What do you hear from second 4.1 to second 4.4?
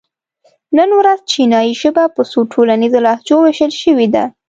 ده.